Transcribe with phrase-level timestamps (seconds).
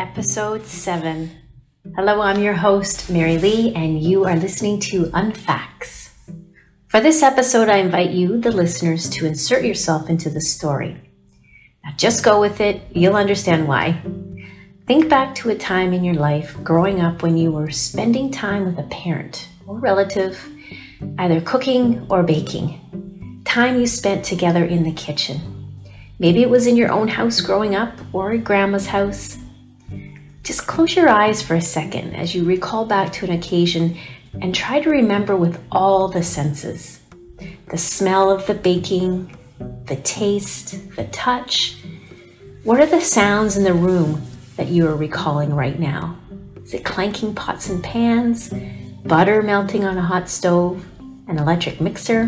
[0.00, 1.30] episode 7.
[1.94, 6.08] Hello, I'm your host, Mary Lee, and you are listening to Unfacts.
[6.86, 10.98] For this episode, I invite you, the listeners, to insert yourself into the story.
[11.84, 14.00] Now, just go with it, you'll understand why.
[14.86, 18.64] Think back to a time in your life growing up when you were spending time
[18.64, 20.48] with a parent or relative,
[21.18, 23.42] either cooking or baking.
[23.44, 25.74] Time you spent together in the kitchen.
[26.18, 29.36] Maybe it was in your own house growing up or at grandma's house.
[30.50, 33.96] Just close your eyes for a second as you recall back to an occasion
[34.42, 37.00] and try to remember with all the senses
[37.68, 39.38] the smell of the baking,
[39.86, 41.76] the taste, the touch.
[42.64, 44.22] What are the sounds in the room
[44.56, 46.18] that you are recalling right now?
[46.64, 48.52] Is it clanking pots and pans,
[49.04, 50.84] butter melting on a hot stove,
[51.28, 52.26] an electric mixer?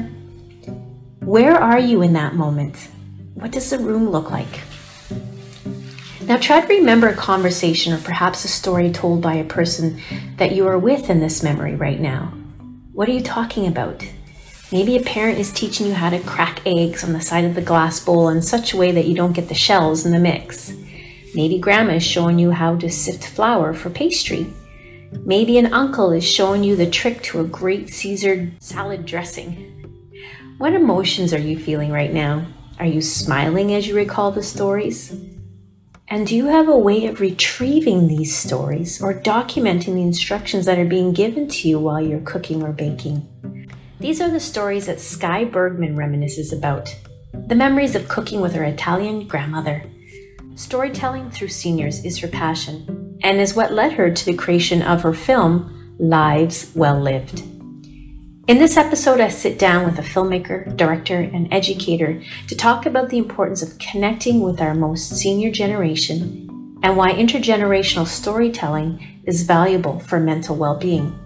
[1.25, 2.89] Where are you in that moment?
[3.35, 4.61] What does the room look like?
[6.27, 10.01] Now try to remember a conversation or perhaps a story told by a person
[10.37, 12.33] that you are with in this memory right now.
[12.93, 14.07] What are you talking about?
[14.71, 17.61] Maybe a parent is teaching you how to crack eggs on the side of the
[17.61, 20.73] glass bowl in such a way that you don't get the shells in the mix.
[21.35, 24.47] Maybe grandma is showing you how to sift flour for pastry.
[25.25, 29.69] Maybe an uncle is showing you the trick to a great Caesar salad dressing.
[30.59, 32.47] What emotions are you feeling right now?
[32.79, 35.32] Are you smiling as you recall the stories?
[36.09, 40.79] And do you have a way of retrieving these stories or documenting the instructions that
[40.79, 43.27] are being given to you while you're cooking or baking?
[43.99, 46.95] These are the stories that Sky Bergman reminisces about
[47.33, 49.85] the memories of cooking with her Italian grandmother.
[50.55, 55.03] Storytelling through seniors is her passion and is what led her to the creation of
[55.03, 57.43] her film, Lives Well Lived.
[58.53, 63.09] In this episode, I sit down with a filmmaker, director, and educator to talk about
[63.09, 70.01] the importance of connecting with our most senior generation and why intergenerational storytelling is valuable
[70.01, 71.19] for mental well being.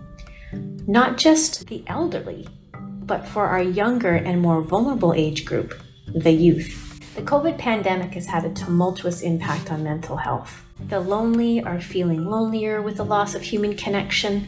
[0.87, 5.75] Not just the elderly, but for our younger and more vulnerable age group,
[6.07, 7.01] the youth.
[7.17, 10.63] The COVID pandemic has had a tumultuous impact on mental health.
[10.79, 14.47] The lonely are feeling lonelier with the loss of human connection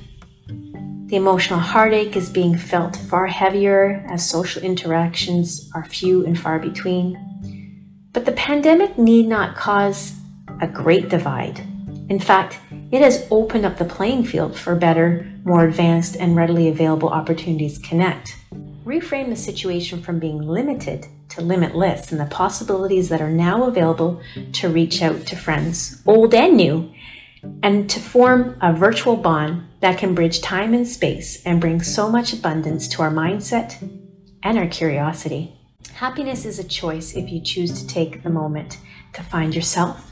[1.09, 6.59] the emotional heartache is being felt far heavier as social interactions are few and far
[6.59, 7.17] between.
[8.13, 10.13] But the pandemic need not cause
[10.61, 11.61] a great divide.
[12.11, 12.59] In fact,
[12.91, 17.79] it has opened up the playing field for better, more advanced, and readily available opportunities
[17.79, 18.37] connect.
[18.85, 24.21] Reframe the situation from being limited to limitless and the possibilities that are now available
[24.53, 26.93] to reach out to friends, old and new,
[27.63, 32.11] and to form a virtual bond that can bridge time and space and bring so
[32.11, 33.77] much abundance to our mindset
[34.43, 35.55] and our curiosity.
[35.95, 38.79] Happiness is a choice if you choose to take the moment
[39.15, 40.11] to find yourself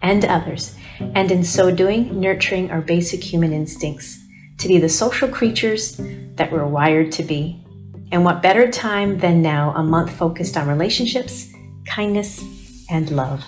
[0.00, 4.18] and others, and in so doing, nurturing our basic human instincts
[4.58, 6.00] to be the social creatures
[6.34, 7.64] that we're wired to be.
[8.10, 11.52] And what better time than now, a month focused on relationships,
[11.86, 12.42] kindness,
[12.90, 13.44] and love.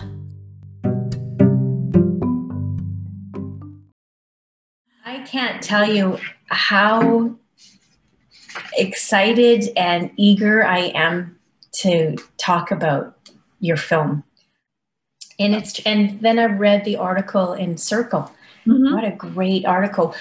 [5.30, 7.36] Can't tell you how
[8.76, 11.38] excited and eager I am
[11.72, 13.16] to talk about
[13.60, 14.24] your film.
[15.38, 18.30] And it's and then I read the article in Circle.
[18.66, 18.92] Mm-hmm.
[18.92, 20.14] What a great article!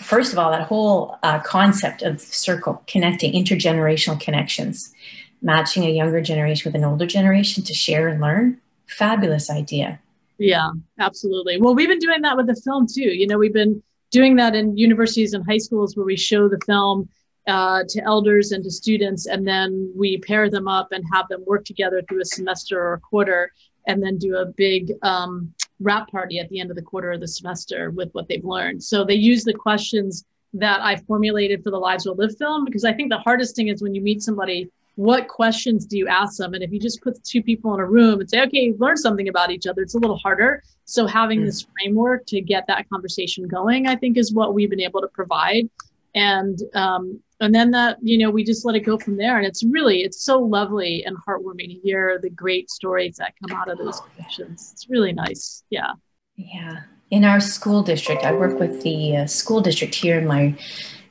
[0.00, 4.94] First of all, that whole uh, concept of Circle connecting intergenerational connections,
[5.42, 8.58] matching a younger generation with an older generation to share and learn.
[8.86, 10.00] Fabulous idea.
[10.38, 11.60] Yeah, absolutely.
[11.60, 13.02] Well, we've been doing that with the film too.
[13.02, 16.60] You know, we've been doing that in universities and high schools where we show the
[16.64, 17.08] film
[17.48, 21.42] uh, to elders and to students, and then we pair them up and have them
[21.44, 23.50] work together through a semester or a quarter,
[23.88, 27.20] and then do a big um, wrap party at the end of the quarter of
[27.20, 28.84] the semester with what they've learned.
[28.84, 30.24] So they use the questions
[30.54, 33.68] that I formulated for the Lives Well Live film because I think the hardest thing
[33.68, 36.54] is when you meet somebody what questions do you ask them?
[36.54, 39.28] And if you just put two people in a room and say, okay, learn something
[39.28, 40.62] about each other, it's a little harder.
[40.84, 41.46] So having mm.
[41.46, 45.08] this framework to get that conversation going, I think is what we've been able to
[45.08, 45.68] provide.
[46.14, 49.36] And um, and then that, you know, we just let it go from there.
[49.36, 53.58] And it's really, it's so lovely and heartwarming to hear the great stories that come
[53.58, 54.70] out of those questions.
[54.74, 55.64] It's really nice.
[55.68, 55.92] Yeah.
[56.36, 56.82] Yeah.
[57.10, 60.54] In our school district, I work with the uh, school district here in my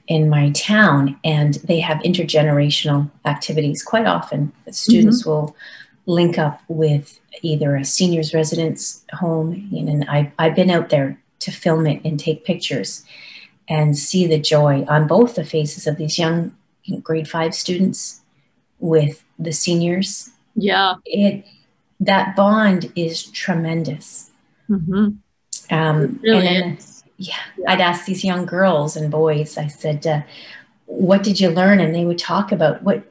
[0.08, 4.52] in my town, and they have intergenerational activities quite often.
[4.72, 5.30] Students mm-hmm.
[5.30, 5.56] will
[6.06, 11.52] link up with either a seniors residence home, and I, I've been out there to
[11.52, 13.04] film it and take pictures
[13.68, 16.56] and see the joy on both the faces of these young
[17.04, 18.22] grade five students
[18.80, 20.30] with the seniors.
[20.56, 20.96] Yeah.
[21.06, 21.46] It
[22.00, 24.32] that bond is tremendous.
[24.70, 25.10] Mm-hmm.
[25.74, 26.78] Um, really and then,
[27.22, 30.22] yeah, yeah, I'd ask these young girls and boys, I said, uh,
[30.86, 31.80] what did you learn?
[31.80, 33.04] And they would talk about what,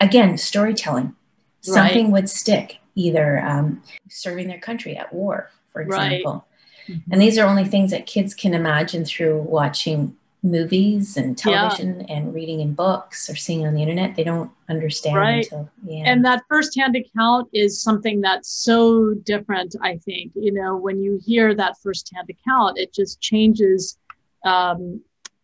[0.00, 1.14] again, storytelling.
[1.60, 6.46] Something would stick, either um, serving their country at war, for example.
[6.88, 6.96] Right.
[6.96, 7.12] Mm-hmm.
[7.12, 12.16] And these are only things that kids can imagine through watching movies and television yeah.
[12.16, 14.16] and reading in books or seeing on the internet.
[14.16, 15.44] They don't understand right.
[15.44, 16.04] until yeah.
[16.06, 20.32] And that firsthand account is something that's so different, I think.
[20.34, 23.98] You know, when you hear that firsthand account, it just changes
[24.44, 25.02] um,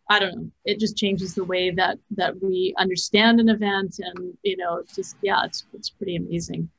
[0.08, 0.50] I don't know.
[0.64, 5.16] It just changes the way that that we understand an event, and you know, just
[5.22, 6.70] yeah, it's it's pretty amazing.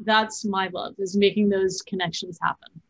[0.00, 2.82] That's my love is making those connections happen.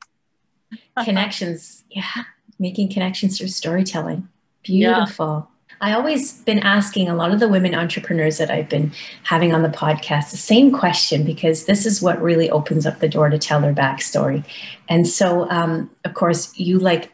[1.04, 2.24] connections, yeah,
[2.58, 4.28] making connections through storytelling.
[4.66, 5.48] Beautiful.
[5.48, 5.56] Yeah.
[5.80, 8.92] I always been asking a lot of the women entrepreneurs that I've been
[9.24, 13.08] having on the podcast the same question because this is what really opens up the
[13.08, 14.42] door to tell their backstory.
[14.88, 17.12] And so, um, of course, you like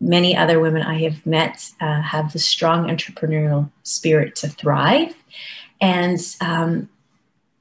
[0.00, 5.14] many other women I have met uh, have the strong entrepreneurial spirit to thrive.
[5.80, 6.90] And um,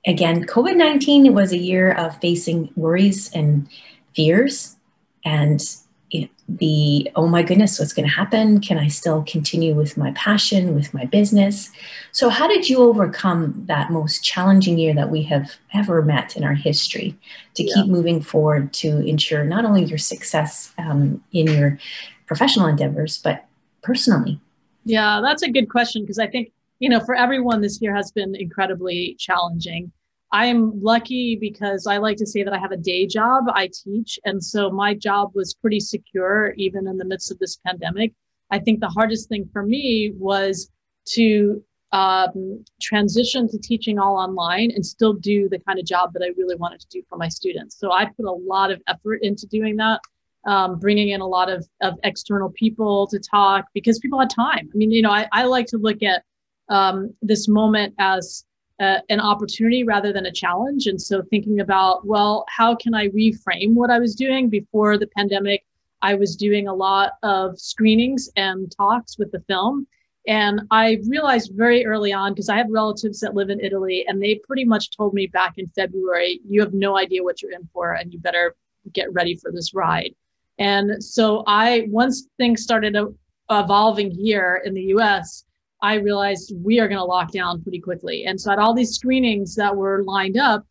[0.05, 3.69] again, COVID 19 was a year of facing worries and
[4.15, 4.75] fears
[5.23, 5.63] and
[6.47, 8.59] the oh my goodness what's going to happen?
[8.59, 11.71] Can i still continue with my passion with my business?
[12.11, 16.43] So how did you overcome that most challenging year that we have ever met in
[16.43, 17.17] our history
[17.55, 17.73] to yeah.
[17.75, 21.77] keep moving forward to ensure not only your success um, in your
[22.25, 23.45] professional endeavors but
[23.81, 24.39] personally?
[24.83, 28.11] Yeah that's a good question because i think you know for everyone this year has
[28.11, 29.91] been incredibly challenging
[30.31, 33.45] I'm lucky because I like to say that I have a day job.
[33.53, 34.17] I teach.
[34.23, 38.13] And so my job was pretty secure even in the midst of this pandemic.
[38.49, 40.69] I think the hardest thing for me was
[41.13, 46.23] to um, transition to teaching all online and still do the kind of job that
[46.23, 47.77] I really wanted to do for my students.
[47.77, 49.99] So I put a lot of effort into doing that,
[50.45, 54.69] um, bringing in a lot of, of external people to talk because people had time.
[54.73, 56.23] I mean, you know, I, I like to look at
[56.69, 58.45] um, this moment as
[58.81, 60.87] an opportunity rather than a challenge.
[60.87, 65.07] And so thinking about, well, how can I reframe what I was doing before the
[65.15, 65.63] pandemic?
[66.01, 69.85] I was doing a lot of screenings and talks with the film.
[70.27, 74.21] And I realized very early on, because I have relatives that live in Italy, and
[74.21, 77.67] they pretty much told me back in February, you have no idea what you're in
[77.73, 78.55] for, and you better
[78.93, 80.13] get ready for this ride.
[80.59, 82.95] And so I, once things started
[83.49, 85.43] evolving here in the US,
[85.81, 88.25] I realized we are going to lock down pretty quickly.
[88.25, 90.65] And so at all these screenings that were lined up,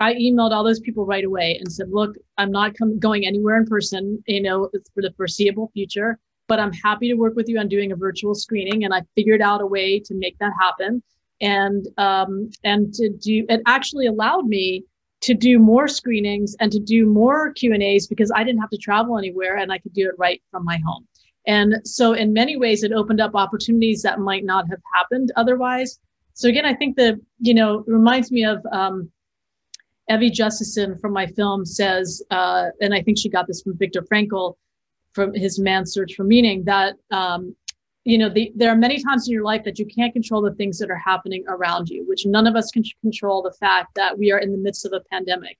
[0.00, 3.58] I emailed all those people right away and said, look, I'm not com- going anywhere
[3.58, 6.18] in person, you know, for the foreseeable future,
[6.48, 8.84] but I'm happy to work with you on doing a virtual screening.
[8.84, 11.02] And I figured out a way to make that happen.
[11.42, 14.84] And, um, and to do, it actually allowed me
[15.20, 18.70] to do more screenings and to do more Q and A's because I didn't have
[18.70, 21.06] to travel anywhere and I could do it right from my home.
[21.50, 25.98] And so, in many ways, it opened up opportunities that might not have happened otherwise.
[26.34, 29.10] So, again, I think that, you know, reminds me of um,
[30.08, 34.02] Evie Justeson from my film says, uh, and I think she got this from Viktor
[34.02, 34.54] Frankl
[35.12, 37.56] from his Man's Search for Meaning, that, um,
[38.04, 40.54] you know, the, there are many times in your life that you can't control the
[40.54, 44.16] things that are happening around you, which none of us can control the fact that
[44.16, 45.58] we are in the midst of a pandemic.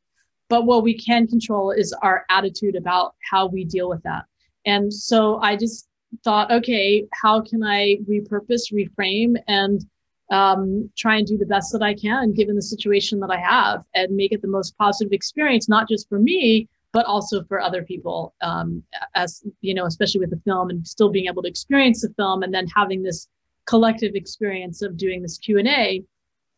[0.48, 4.22] But what we can control is our attitude about how we deal with that.
[4.66, 5.88] And so I just
[6.24, 9.84] thought, okay, how can I repurpose, reframe, and
[10.30, 13.82] um, try and do the best that I can given the situation that I have
[13.94, 17.82] and make it the most positive experience, not just for me, but also for other
[17.82, 18.34] people.
[18.40, 18.82] Um,
[19.14, 22.42] as you know, especially with the film and still being able to experience the film
[22.42, 23.28] and then having this
[23.66, 26.04] collective experience of doing this Q and A.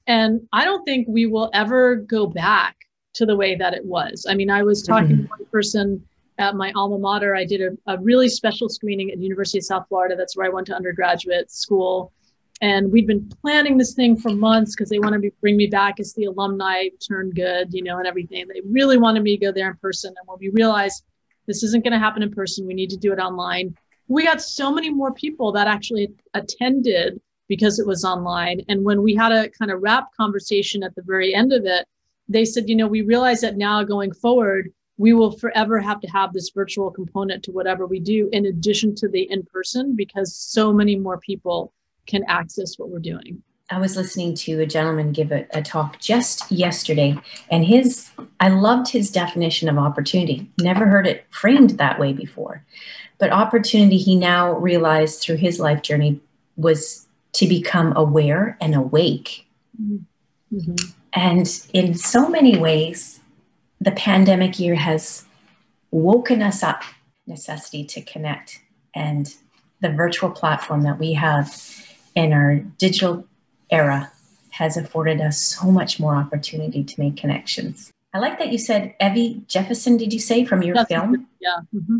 [0.06, 2.76] And I don't think we will ever go back
[3.14, 4.26] to the way that it was.
[4.28, 5.22] I mean, I was talking mm-hmm.
[5.24, 6.04] to one person
[6.38, 7.34] at my alma mater.
[7.34, 10.16] I did a, a really special screening at the University of South Florida.
[10.16, 12.12] That's where I went to undergraduate school.
[12.60, 15.98] And we'd been planning this thing for months because they wanted to bring me back
[15.98, 18.46] as the alumni turned good, you know, and everything.
[18.46, 20.14] They really wanted me to go there in person.
[20.16, 21.04] And when we realized
[21.46, 23.76] this isn't going to happen in person, we need to do it online.
[24.06, 28.60] We got so many more people that actually attended because it was online.
[28.68, 31.84] And when we had a kind of wrap conversation at the very end of it,
[32.28, 36.08] they said, you know, we realize that now going forward, we will forever have to
[36.08, 40.34] have this virtual component to whatever we do in addition to the in person because
[40.34, 41.72] so many more people
[42.06, 43.42] can access what we're doing.
[43.70, 47.18] I was listening to a gentleman give a, a, talk just yesterday,
[47.50, 50.50] and his I loved his definition of opportunity.
[50.60, 52.64] Never heard it framed that way before.
[53.18, 56.20] But opportunity, he now realized through his life journey,
[56.56, 59.46] was to become aware and awake.
[59.80, 60.74] Mm-hmm.
[61.14, 63.20] And in so many ways,
[63.82, 65.24] the pandemic year has
[65.90, 66.82] woken us up
[67.26, 68.60] necessity to connect
[68.94, 69.34] and
[69.80, 71.50] the virtual platform that we have
[72.14, 73.26] in our digital
[73.70, 74.12] era
[74.50, 77.90] has afforded us so much more opportunity to make connections.
[78.14, 81.26] I like that you said Evie Jefferson, did you say, from your That's film?
[81.40, 81.56] Yeah.
[81.74, 81.98] Mm-hmm.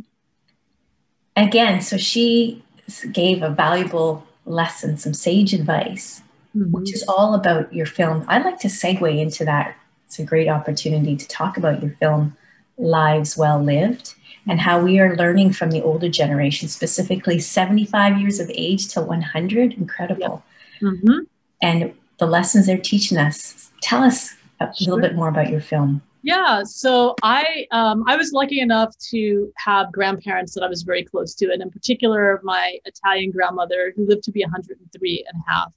[1.34, 2.62] Again, so she
[3.10, 6.20] gave a valuable lesson, some sage advice,
[6.54, 6.70] mm-hmm.
[6.70, 8.24] which is all about your film.
[8.28, 9.74] I'd like to segue into that.
[10.12, 12.37] It's a great opportunity to talk about your film,
[12.76, 14.14] Lives Well Lived,
[14.47, 19.00] and how we are learning from the older generation, specifically 75 years of age to
[19.00, 19.73] 100.
[19.73, 20.45] Incredible.
[20.83, 21.21] Mm-hmm.
[21.62, 23.71] And the lessons they're teaching us.
[23.81, 24.92] Tell us a sure.
[24.97, 26.02] little bit more about your film.
[26.21, 31.04] Yeah, so I um, I was lucky enough to have grandparents that I was very
[31.04, 35.50] close to, and in particular, my Italian grandmother who lived to be 103 and a
[35.50, 35.73] half.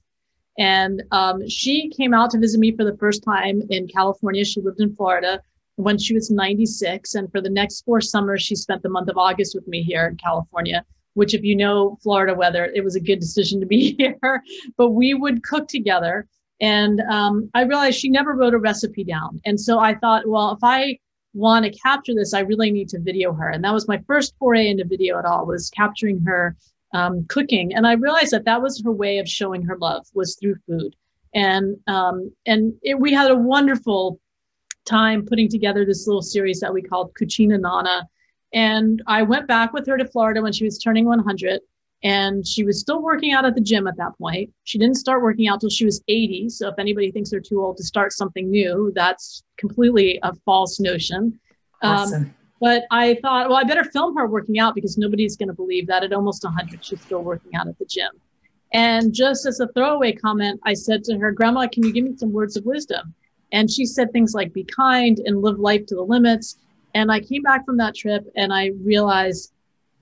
[0.58, 4.44] And um, she came out to visit me for the first time in California.
[4.44, 5.40] She lived in Florida
[5.76, 7.14] when she was 96.
[7.14, 10.06] And for the next four summers, she spent the month of August with me here
[10.06, 10.84] in California,
[11.14, 14.42] which, if you know Florida weather, it was a good decision to be here.
[14.76, 16.26] But we would cook together.
[16.60, 19.40] And um, I realized she never wrote a recipe down.
[19.44, 20.98] And so I thought, well, if I
[21.34, 23.50] want to capture this, I really need to video her.
[23.50, 26.56] And that was my first foray into video at all was capturing her
[26.94, 27.74] um, cooking.
[27.74, 30.94] And I realized that that was her way of showing her love was through food.
[31.34, 34.20] And um, and it, we had a wonderful
[34.86, 38.08] time putting together this little series that we called Cucina Nana.
[38.52, 41.60] And I went back with her to Florida when she was turning 100
[42.02, 44.50] and she was still working out at the gym at that point.
[44.64, 46.50] She didn't start working out till she was 80.
[46.50, 50.78] So if anybody thinks they're too old to start something new, that's completely a false
[50.78, 51.38] notion.
[51.82, 52.22] Um, awesome.
[52.22, 55.54] Um, but I thought, well, I better film her working out because nobody's going to
[55.54, 58.10] believe that at almost 100 she's still working out at the gym.
[58.72, 62.16] And just as a throwaway comment, I said to her, Grandma, can you give me
[62.16, 63.14] some words of wisdom?
[63.52, 66.58] And she said things like, be kind and live life to the limits.
[66.94, 69.52] And I came back from that trip and I realized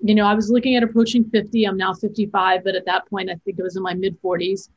[0.05, 1.65] you know, I was looking at approaching 50.
[1.65, 4.69] I'm now 55, but at that point, I think it was in my mid 40s.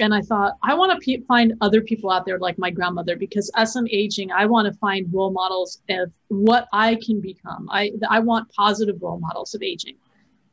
[0.00, 3.16] And I thought, I want to pe- find other people out there like my grandmother,
[3.16, 7.68] because as I'm aging, I want to find role models of what I can become.
[7.70, 9.96] I, I want positive role models of aging.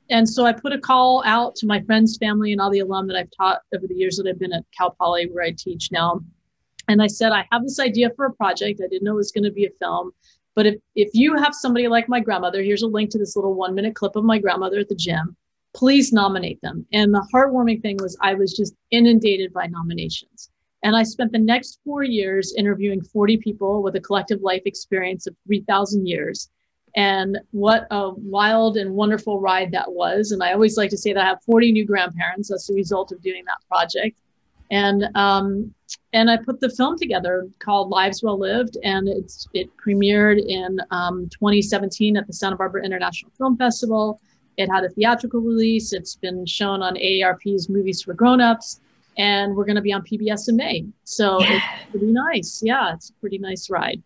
[0.10, 3.08] And so I put a call out to my friends, family, and all the alum
[3.08, 5.92] that I've taught over the years that I've been at Cal Poly, where I teach
[5.92, 6.22] now.
[6.88, 8.82] And I said, I have this idea for a project.
[8.84, 10.12] I didn't know it was going to be a film.
[10.54, 13.54] But if, if you have somebody like my grandmother, here's a link to this little
[13.54, 15.38] one minute clip of my grandmother at the gym.
[15.74, 16.86] Please nominate them.
[16.94, 20.50] And the heartwarming thing was, I was just inundated by nominations.
[20.84, 25.28] And I spent the next four years interviewing 40 people with a collective life experience
[25.28, 26.50] of 3,000 years.
[26.96, 30.32] And what a wild and wonderful ride that was.
[30.32, 33.12] And I always like to say that I have 40 new grandparents as a result
[33.12, 34.20] of doing that project
[34.72, 35.74] and um,
[36.14, 40.80] and I put the film together called Lives Well Lived, and it's it premiered in
[40.90, 44.20] um, 2017 at the Santa Barbara International Film Festival.
[44.58, 45.94] It had a theatrical release.
[45.94, 48.82] It's been shown on AARP's Movies for Grown-ups,
[49.18, 50.86] and we're going to be on PBS in May.
[51.04, 51.56] So yeah.
[51.56, 52.62] it's pretty nice.
[52.64, 54.02] Yeah, it's a pretty nice ride.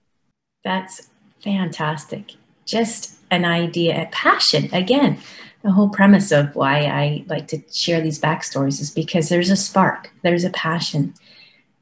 [0.64, 1.10] That's
[1.44, 2.34] fantastic.
[2.66, 5.20] Just an idea, a passion again
[5.66, 9.56] the whole premise of why I like to share these backstories is because there's a
[9.56, 11.16] spark, there's a passion,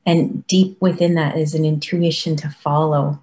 [0.06, 3.22] and deep within that is an intuition to follow,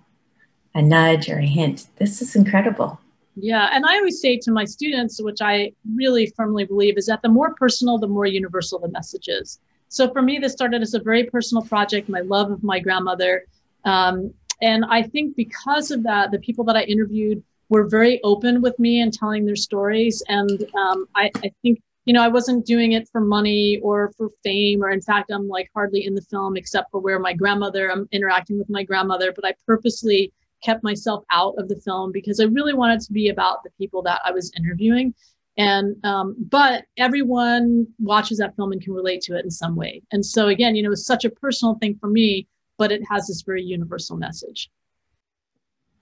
[0.75, 1.87] a nudge or a hint.
[1.97, 3.00] This is incredible.
[3.37, 7.23] Yeah, and I always say to my students, which I really firmly believe, is that
[7.23, 9.61] the more personal, the more universal the message is.
[9.89, 13.45] So for me, this started as a very personal project, my love of my grandmother.
[13.85, 14.33] Um,
[14.63, 18.79] and I think because of that, the people that I interviewed were very open with
[18.79, 20.23] me and telling their stories.
[20.29, 24.31] And um, I, I think, you know, I wasn't doing it for money or for
[24.43, 27.91] fame, or in fact, I'm like hardly in the film except for where my grandmother,
[27.91, 32.41] I'm interacting with my grandmother, but I purposely kept myself out of the film because
[32.41, 35.15] I really wanted to be about the people that I was interviewing.
[35.57, 40.03] And, um, but everyone watches that film and can relate to it in some way.
[40.13, 42.47] And so, again, you know, it's such a personal thing for me,
[42.79, 44.71] but it has this very universal message.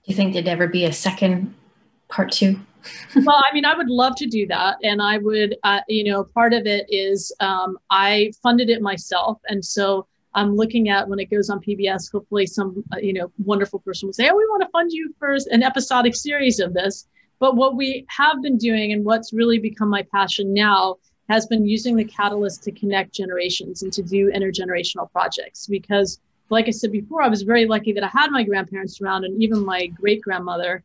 [0.05, 1.53] Do you think there'd ever be a second
[2.07, 2.59] part two?
[3.15, 4.77] well, I mean, I would love to do that.
[4.83, 9.39] And I would, uh, you know, part of it is um, I funded it myself.
[9.47, 13.31] And so I'm looking at when it goes on PBS, hopefully some, uh, you know,
[13.43, 16.73] wonderful person will say, oh, we want to fund you for an episodic series of
[16.73, 17.07] this.
[17.39, 20.97] But what we have been doing and what's really become my passion now
[21.29, 26.19] has been using the catalyst to connect generations and to do intergenerational projects because
[26.49, 29.41] like I said before, I was very lucky that I had my grandparents around and
[29.41, 30.83] even my great grandmother.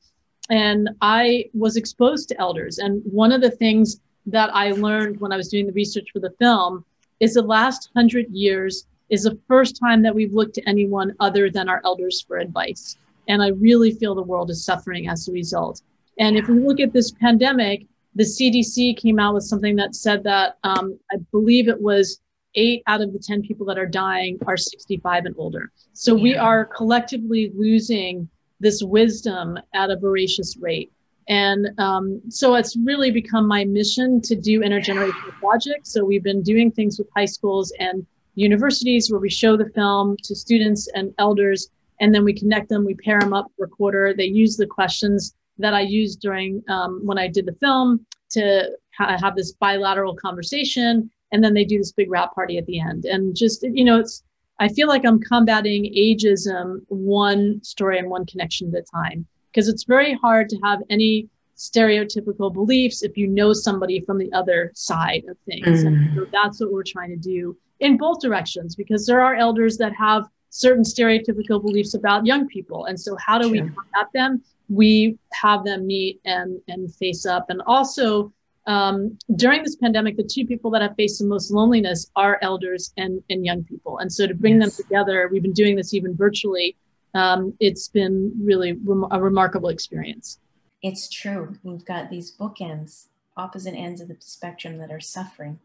[0.50, 2.78] And I was exposed to elders.
[2.78, 6.20] And one of the things that I learned when I was doing the research for
[6.20, 6.84] the film
[7.20, 11.50] is the last hundred years is the first time that we've looked to anyone other
[11.50, 12.96] than our elders for advice.
[13.28, 15.82] And I really feel the world is suffering as a result.
[16.18, 20.23] And if we look at this pandemic, the CDC came out with something that said
[20.25, 22.20] that um, I believe it was
[22.54, 25.73] eight out of the 10 people that are dying are 65 and older.
[25.92, 26.23] So yeah.
[26.23, 28.28] we are collectively losing
[28.61, 30.92] this wisdom at a voracious rate.
[31.28, 35.92] And um, so it's really become my mission to do intergenerational projects.
[35.92, 40.16] So we've been doing things with high schools and universities where we show the film
[40.24, 41.68] to students and elders,
[42.00, 44.14] and then we connect them, we pair them up for quarter.
[44.14, 48.70] They use the questions that I used during um, when I did the film to
[48.96, 52.80] ha- have this bilateral conversation, and then they do this big wrap party at the
[52.80, 53.04] end.
[53.04, 54.22] And just you know, it's
[54.60, 59.68] I feel like I'm combating ageism one story and one connection at a time because
[59.68, 64.72] it's very hard to have any stereotypical beliefs if you know somebody from the other
[64.74, 65.84] side of things.
[65.84, 65.86] Mm.
[65.86, 69.76] And so that's what we're trying to do in both directions because there are elders
[69.76, 72.86] that have certain stereotypical beliefs about young people.
[72.86, 74.42] And so how do we combat them?
[74.70, 77.50] We have them meet and and face up.
[77.50, 78.32] And also
[78.66, 82.94] um, during this pandemic, the two people that have faced the most loneliness are elders
[82.96, 83.98] and, and young people.
[83.98, 84.76] And so to bring yes.
[84.76, 86.74] them together, we've been doing this even virtually.
[87.12, 90.38] Um, it's been really rem- a remarkable experience.
[90.80, 91.58] It's true.
[91.62, 95.58] We've got these bookends, opposite ends of the spectrum that are suffering.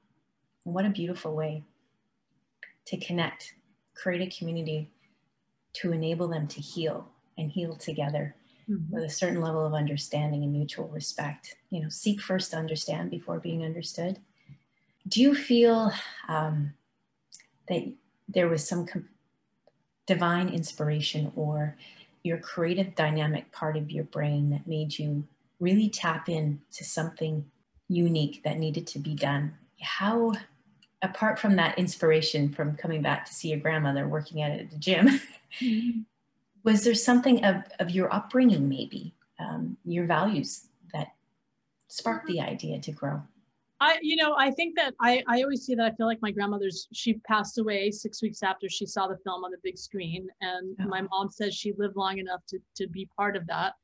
[0.66, 1.64] And what a beautiful way
[2.90, 3.54] to connect,
[3.94, 4.90] create a community
[5.74, 8.36] to enable them to heal and heal together
[8.68, 8.94] mm-hmm.
[8.94, 11.56] with a certain level of understanding and mutual respect.
[11.70, 14.20] You know, seek first to understand before being understood.
[15.08, 15.92] Do you feel
[16.28, 16.74] um,
[17.68, 17.94] that
[18.28, 19.10] there was some com-
[20.08, 21.78] divine inspiration or
[22.24, 25.28] your creative dynamic part of your brain that made you
[25.60, 27.46] really tap in to something
[27.88, 29.54] unique that needed to be done?
[29.80, 30.34] How
[31.02, 34.72] apart from that inspiration from coming back to see your grandmother working at it at
[34.72, 35.08] the gym,
[35.62, 36.00] mm-hmm
[36.64, 41.14] was there something of, of your upbringing maybe um, your values that
[41.88, 43.22] sparked the idea to grow
[43.82, 46.32] I, you know, I think that I, I always see that I feel like my
[46.32, 50.28] grandmother's, she passed away six weeks after she saw the film on the big screen.
[50.42, 50.88] And oh.
[50.90, 53.76] my mom says she lived long enough to, to be part of that.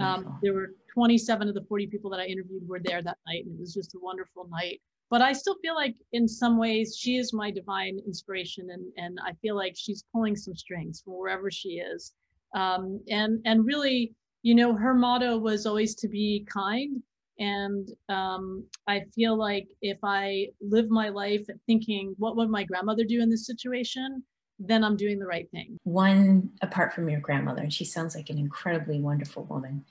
[0.00, 3.44] Um, there were 27 of the 40 people that I interviewed were there that night.
[3.44, 4.82] And it was just a wonderful night.
[5.10, 8.70] But I still feel like in some ways she is my divine inspiration.
[8.70, 12.12] And, and I feel like she's pulling some strings from wherever she is.
[12.54, 17.02] Um, and and really, you know, her motto was always to be kind.
[17.38, 23.04] And um, I feel like if I live my life thinking, what would my grandmother
[23.04, 24.22] do in this situation?
[24.60, 25.76] Then I'm doing the right thing.
[25.82, 29.84] One apart from your grandmother, and she sounds like an incredibly wonderful woman.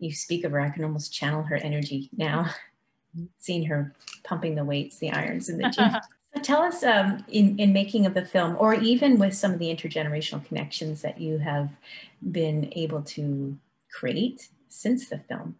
[0.00, 2.50] You speak of her, I can almost channel her energy now,
[3.38, 3.94] seeing her
[4.24, 5.90] pumping the weights, the irons in the gym.
[6.34, 9.58] So tell us um, in, in making of the film, or even with some of
[9.58, 11.70] the intergenerational connections that you have
[12.30, 13.56] been able to
[13.90, 15.56] create since the film,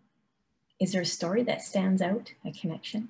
[0.78, 3.08] is there a story that stands out, a connection?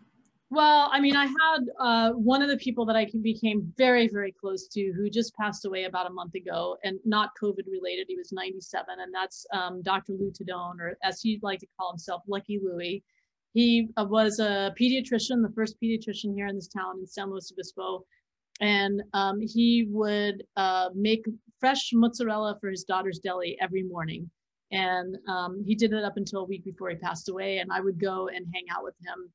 [0.51, 4.33] Well, I mean, I had uh, one of the people that I became very, very
[4.33, 8.07] close to who just passed away about a month ago and not COVID related.
[8.09, 10.15] He was 97, and that's um, Dr.
[10.15, 13.03] Lou Tadone, or as he'd like to call himself, Lucky Louie.
[13.59, 17.51] He uh, was a pediatrician, the first pediatrician here in this town in San Luis
[17.51, 18.05] Obispo.
[18.61, 21.25] And um, he would uh, make
[21.59, 24.31] fresh mozzarella for his daughter's deli every morning.
[24.71, 27.59] And um, he did it up until a week before he passed away.
[27.59, 29.29] And I would go and hang out with him.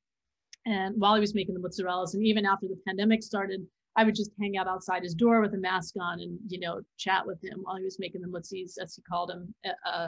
[0.65, 3.59] And while he was making the mozzarellas, and even after the pandemic started,
[3.97, 6.79] I would just hang out outside his door with a mask on and, you know,
[6.97, 10.07] chat with him while he was making the mozzies, as he called them, uh, uh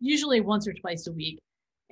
[0.00, 1.38] usually once or twice a week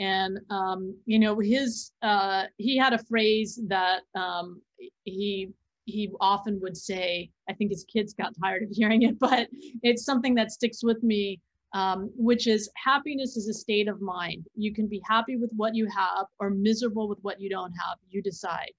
[0.01, 4.61] and um, you know his uh, he had a phrase that um,
[5.05, 5.51] he
[5.85, 9.49] he often would say i think his kids got tired of hearing it but
[9.83, 11.41] it's something that sticks with me
[11.73, 14.45] um, which is happiness is a state of mind.
[14.57, 17.97] You can be happy with what you have or miserable with what you don't have.
[18.09, 18.73] You decide.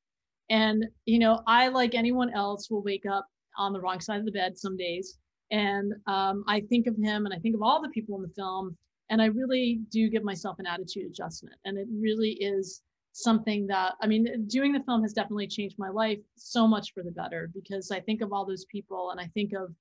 [0.50, 3.26] And you know i like anyone else will wake up
[3.58, 5.18] on the wrong side of the bed some days.
[5.52, 8.34] And um, i think of him and i think of all the people in the
[8.36, 8.78] film
[9.12, 11.56] and i really do give myself an attitude adjustment.
[11.66, 12.82] And it really is
[13.14, 17.04] something that i mean doing the film has definitely changed my life so much for
[17.04, 19.76] the better because i think of all those people and i think of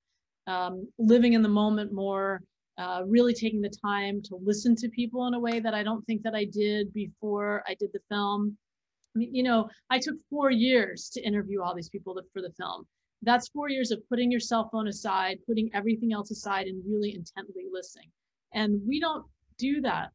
[0.47, 2.41] um, living in the moment more
[2.77, 6.05] uh, really taking the time to listen to people in a way that i don't
[6.05, 8.57] think that i did before i did the film.
[9.15, 12.51] I mean, you know i took four years to interview all these people for the
[12.59, 12.85] film.
[13.21, 17.13] That's four years of putting your cell phone aside putting everything else aside and really
[17.15, 18.09] intently listening
[18.53, 19.25] and we don't
[19.57, 20.09] do that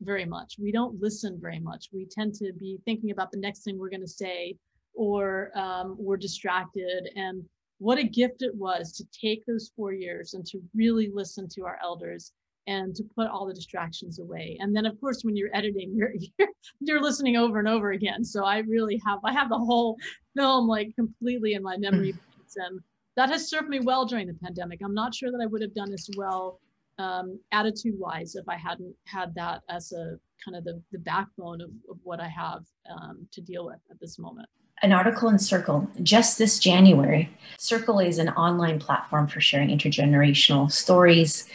[0.00, 0.56] very much.
[0.58, 1.88] We don't listen very much.
[1.92, 4.56] We tend to be thinking about the next thing we're going to say,
[4.94, 7.10] or um, we're distracted.
[7.16, 7.44] And
[7.78, 11.64] what a gift it was to take those four years and to really listen to
[11.64, 12.32] our elders
[12.66, 14.58] and to put all the distractions away.
[14.60, 16.48] And then of course when you're editing, you're you're,
[16.80, 18.24] you're listening over and over again.
[18.24, 19.96] So I really have I have the whole
[20.36, 22.14] film like completely in my memory
[22.56, 22.80] and
[23.16, 24.80] that has served me well during the pandemic.
[24.84, 26.60] I'm not sure that I would have done as well
[26.98, 31.60] um, attitude wise if I hadn't had that as a kind of the, the backbone
[31.60, 34.48] of, of what I have um, to deal with at this moment
[34.82, 37.28] an article in Circle just this January.
[37.58, 41.48] Circle is an online platform for sharing intergenerational stories.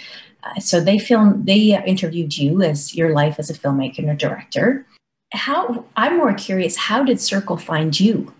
[0.43, 4.15] Uh, so they filmed, they interviewed you as your life as a filmmaker and a
[4.15, 4.85] director.
[5.31, 8.33] How I'm more curious, how did Circle find you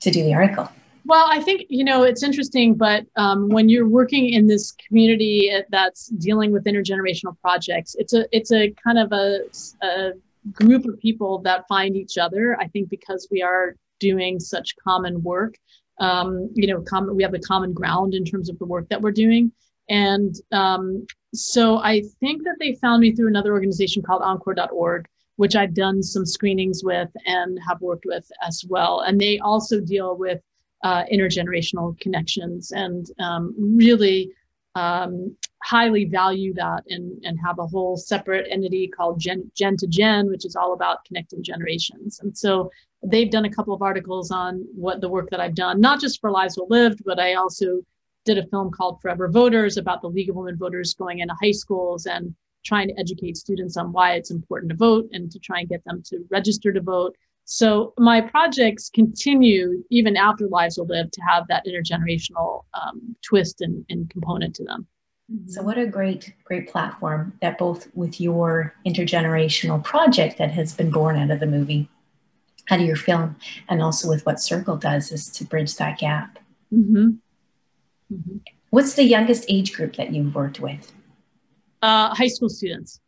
[0.00, 0.70] to do the article?
[1.06, 5.52] Well, I think you know it's interesting, but um, when you're working in this community
[5.70, 9.42] that's dealing with intergenerational projects, it's a it's a kind of a,
[9.82, 10.10] a
[10.50, 12.56] group of people that find each other.
[12.60, 15.54] I think because we are doing such common work.
[16.00, 19.00] Um, you know, common, we have a common ground in terms of the work that
[19.00, 19.52] we're doing.
[19.88, 25.54] And um, so I think that they found me through another organization called encore.org, which
[25.54, 29.00] I've done some screenings with and have worked with as well.
[29.00, 30.40] And they also deal with
[30.82, 34.30] uh, intergenerational connections and um, really
[34.74, 39.86] um, highly value that and, and have a whole separate entity called Gen, Gen to
[39.86, 42.20] Gen, which is all about connecting generations.
[42.20, 42.70] And so
[43.02, 46.20] they've done a couple of articles on what the work that I've done, not just
[46.20, 47.80] for Lives Well Lived, but I also
[48.26, 51.52] did a film called Forever Voters about the League of Women Voters going into high
[51.52, 52.34] schools and
[52.64, 55.84] trying to educate students on why it's important to vote and to try and get
[55.84, 57.16] them to register to vote.
[57.46, 63.60] So my projects continue even after Lives Will Live to have that intergenerational um, twist
[63.60, 64.86] and, and component to them.
[65.46, 70.90] So what a great, great platform that both with your intergenerational project that has been
[70.90, 71.88] born out of the movie
[72.70, 73.36] out of your film
[73.68, 76.38] and also with what circle does is to bridge that gap
[76.72, 77.10] mm-hmm.
[78.12, 78.36] Mm-hmm.
[78.70, 80.92] what's the youngest age group that you've worked with
[81.82, 83.00] uh, high school students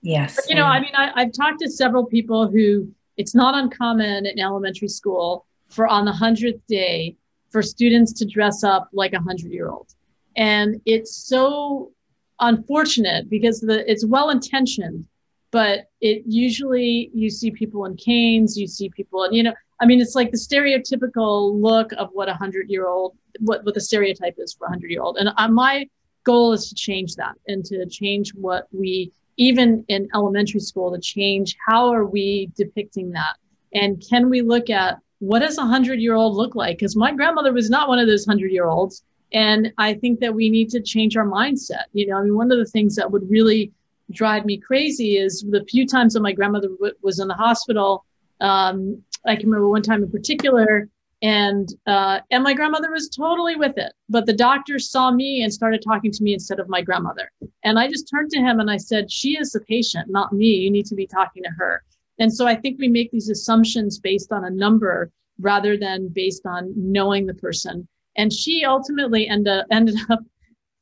[0.00, 3.54] yes but, you know i mean I, i've talked to several people who it's not
[3.54, 7.16] uncommon in elementary school for on the 100th day
[7.50, 9.94] for students to dress up like a 100 year old
[10.36, 11.92] and it's so
[12.40, 15.06] unfortunate because the it's well intentioned
[15.52, 19.86] but it usually you see people in canes you see people and you know i
[19.86, 23.80] mean it's like the stereotypical look of what a hundred year old what, what the
[23.80, 25.86] stereotype is for a hundred year old and uh, my
[26.24, 31.00] goal is to change that and to change what we even in elementary school to
[31.00, 33.36] change how are we depicting that?
[33.74, 36.78] And can we look at what does a hundred year old look like?
[36.78, 40.34] Because my grandmother was not one of those hundred year olds and i think that
[40.34, 41.84] we need to change our mindset.
[41.92, 43.72] You know i mean one of the things that would really
[44.10, 48.04] drive me crazy is the few times that my grandmother w- was in the hospital.
[48.40, 50.88] Um, I can remember one time in particular,
[51.22, 53.92] and uh, and my grandmother was totally with it.
[54.08, 57.30] But the doctor saw me and started talking to me instead of my grandmother.
[57.64, 60.46] And I just turned to him and I said, "She is the patient, not me.
[60.46, 61.82] You need to be talking to her."
[62.18, 66.44] And so I think we make these assumptions based on a number rather than based
[66.44, 67.88] on knowing the person.
[68.16, 70.20] And she ultimately ended ended up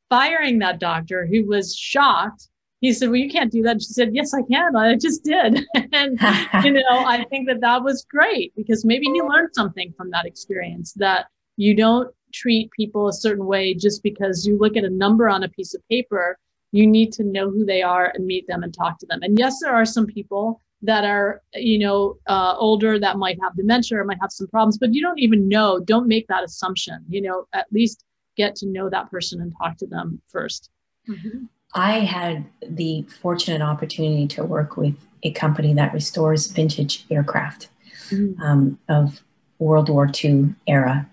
[0.09, 2.49] firing that doctor who was shocked
[2.81, 3.83] he said, Well, you can't do that.
[3.83, 4.77] She said, Yes, I can.
[4.77, 5.67] I just did.
[5.93, 6.19] and,
[6.65, 10.27] you know, I think that that was great because maybe he learned something from that
[10.27, 14.91] experience that you don't treat people a certain way just because you look at a
[14.91, 16.39] number on a piece of paper.
[16.73, 19.21] You need to know who they are and meet them and talk to them.
[19.23, 23.57] And yes, there are some people that are, you know, uh, older that might have
[23.57, 25.81] dementia or might have some problems, but you don't even know.
[25.81, 27.05] Don't make that assumption.
[27.09, 28.05] You know, at least
[28.37, 30.69] get to know that person and talk to them 1st
[31.09, 31.45] mm-hmm.
[31.75, 37.69] I had the fortunate opportunity to work with a company that restores vintage aircraft
[38.09, 38.41] mm-hmm.
[38.43, 39.23] um, of
[39.59, 41.09] World War II era.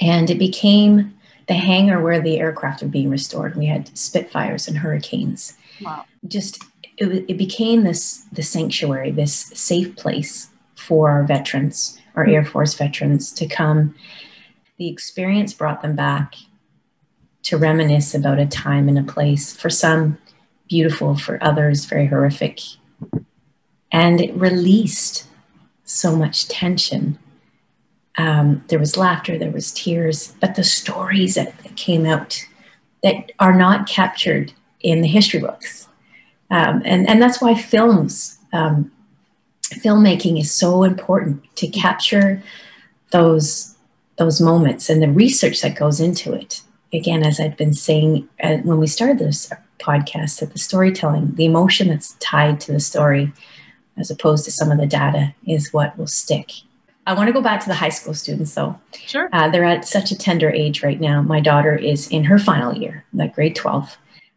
[0.00, 1.14] And it became
[1.46, 3.56] the hangar where the aircraft were being restored.
[3.56, 5.56] We had Spitfires and Hurricanes.
[5.82, 6.04] Wow.
[6.28, 6.62] Just
[6.96, 12.34] it, it became this the sanctuary, this safe place for our veterans, our mm-hmm.
[12.34, 13.94] Air Force veterans to come.
[14.76, 16.34] The experience brought them back
[17.42, 20.18] to reminisce about a time and a place, for some
[20.68, 22.60] beautiful, for others very horrific.
[23.92, 25.26] And it released
[25.84, 27.18] so much tension.
[28.16, 32.46] Um, there was laughter, there was tears, but the stories that, that came out
[33.02, 35.88] that are not captured in the history books.
[36.50, 38.92] Um, and, and that's why films, um,
[39.62, 42.42] filmmaking is so important to capture
[43.10, 43.76] those,
[44.16, 48.58] those moments and the research that goes into it again, as I've been saying uh,
[48.58, 53.32] when we started this podcast, that the storytelling, the emotion that's tied to the story,
[53.96, 56.50] as opposed to some of the data, is what will stick.
[57.06, 58.78] I want to go back to the high school students, though.
[59.06, 59.28] Sure.
[59.32, 61.22] Uh, they're at such a tender age right now.
[61.22, 63.96] My daughter is in her final year, like grade 12.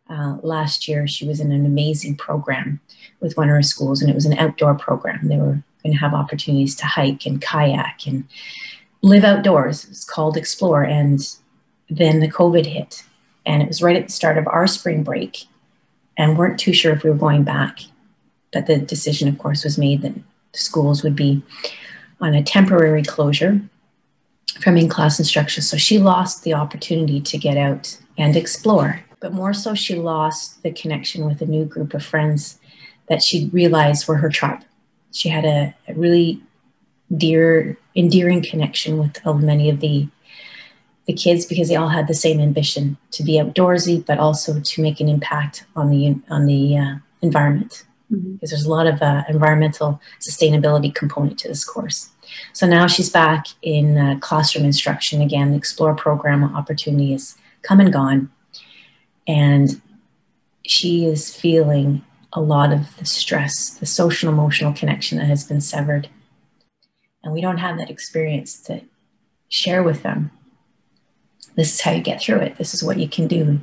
[0.09, 2.79] uh, last year, she was in an amazing program
[3.19, 5.27] with one of her schools, and it was an outdoor program.
[5.27, 8.25] They were going to have opportunities to hike and kayak and
[9.01, 9.85] live outdoors.
[9.85, 10.83] It's called Explore.
[10.83, 11.19] And
[11.97, 13.03] then the COVID hit,
[13.45, 15.45] and it was right at the start of our spring break,
[16.17, 17.79] and weren't too sure if we were going back.
[18.51, 20.13] But the decision, of course, was made that
[20.53, 21.41] schools would be
[22.21, 23.61] on a temporary closure
[24.61, 25.63] from in class instruction.
[25.63, 30.61] So she lost the opportunity to get out and explore but more so, she lost
[30.63, 32.59] the connection with a new group of friends
[33.07, 34.59] that she realized were her tribe.
[35.13, 36.41] She had a, a really
[37.15, 40.09] dear, endearing connection with uh, many of the
[41.05, 44.81] the kids because they all had the same ambition to be outdoorsy, but also to
[44.81, 47.83] make an impact on the on the uh, environment.
[48.11, 48.33] Mm-hmm.
[48.33, 52.09] Because there's a lot of uh, environmental sustainability component to this course.
[52.53, 55.51] So now she's back in uh, classroom instruction again.
[55.51, 58.31] The Explore program opportunity has come and gone,
[59.27, 59.81] and
[60.65, 65.61] she is feeling a lot of the stress, the social emotional connection that has been
[65.61, 66.09] severed.
[67.23, 68.81] And we don't have that experience to
[69.49, 70.31] share with them.
[71.55, 72.57] This is how you get through it.
[72.57, 73.59] This is what you can do.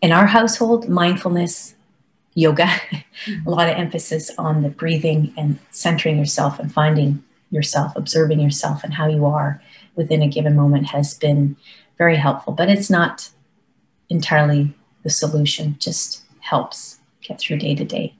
[0.00, 1.74] In our household, mindfulness,
[2.34, 2.64] yoga,
[3.24, 3.46] mm-hmm.
[3.46, 8.84] a lot of emphasis on the breathing and centering yourself and finding yourself, observing yourself
[8.84, 9.60] and how you are
[9.96, 11.56] within a given moment has been
[11.98, 12.52] very helpful.
[12.52, 13.28] But it's not
[14.08, 18.14] entirely the solution, just helps get through day to day.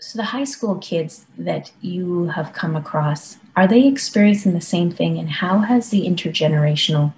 [0.00, 4.90] So, the high school kids that you have come across, are they experiencing the same
[4.90, 5.18] thing?
[5.18, 7.14] And how has the intergenerational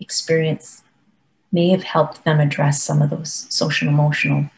[0.00, 0.82] experience
[1.52, 4.48] may have helped them address some of those social emotional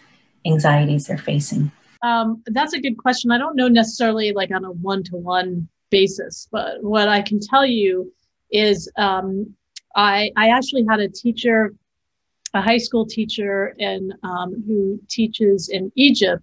[0.46, 1.70] anxieties they're facing?
[2.03, 3.31] Um, that's a good question.
[3.31, 7.40] I don't know necessarily like on a one to one basis, but what I can
[7.40, 8.12] tell you
[8.50, 9.55] is um,
[9.94, 11.72] I, I actually had a teacher
[12.55, 16.42] a high school teacher and um, who teaches in Egypt,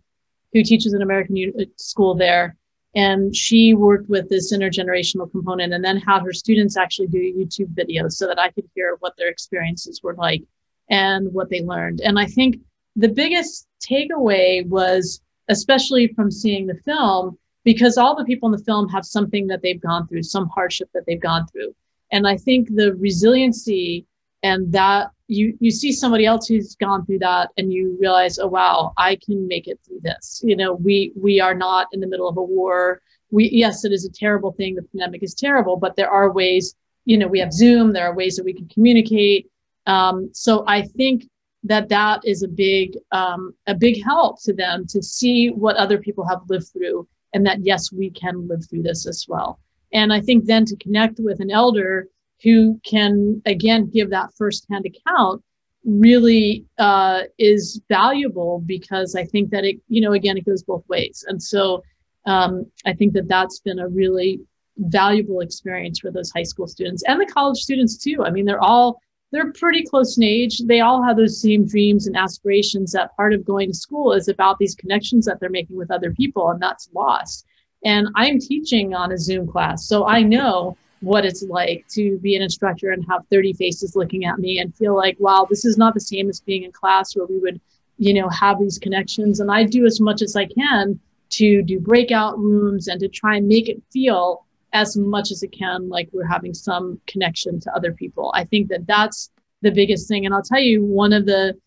[0.54, 1.36] who teaches an American
[1.76, 2.56] school there.
[2.98, 7.76] And she worked with this intergenerational component and then had her students actually do YouTube
[7.76, 10.42] videos so that I could hear what their experiences were like
[10.90, 12.02] and what they learned.
[12.02, 12.56] And I think
[12.96, 18.66] the biggest takeaway was, especially from seeing the film, because all the people in the
[18.66, 21.76] film have something that they've gone through, some hardship that they've gone through.
[22.12, 24.08] And I think the resiliency
[24.44, 28.48] and that you you see somebody else who's gone through that and you realize oh
[28.48, 30.42] wow i can make it through this.
[30.44, 33.02] You know we we are not in the middle of a war.
[33.32, 34.76] We yes it is a terrible thing.
[34.76, 37.94] The pandemic is terrible but there are ways you know we have zoom.
[37.94, 39.50] There are ways that we can communicate.
[39.86, 41.28] Um, so i think
[41.64, 45.98] that that is a big um, a big help to them to see what other
[45.98, 49.60] people have lived through and that yes we can live through this as well.
[49.94, 52.08] And i think then to connect with an elder
[52.44, 55.44] who can again give that firsthand account
[55.88, 60.88] really uh, is valuable because I think that it, you know, again, it goes both
[60.90, 61.24] ways.
[61.28, 61.82] And so
[62.26, 64.42] um, I think that that's been a really
[64.78, 68.24] valuable experience for those high school students and the college students too.
[68.24, 70.60] I mean, they're all they're pretty close in age.
[70.60, 72.94] They all have those same dreams and aspirations.
[72.94, 76.14] That part of going to school is about these connections that they're making with other
[76.14, 77.46] people, and that's lost.
[77.84, 82.36] And I'm teaching on a Zoom class, so I know what it's like to be
[82.36, 85.78] an instructor and have 30 faces looking at me and feel like, wow, this is
[85.78, 87.62] not the same as being in class where we would,
[87.98, 89.40] you know, have these connections.
[89.40, 93.36] And I do as much as I can to do breakout rooms and to try
[93.36, 97.76] and make it feel as much as it can like we're having some connection to
[97.76, 98.32] other people.
[98.36, 99.30] I think that that's
[99.62, 100.26] the biggest thing.
[100.26, 101.58] And I'll tell you, one of the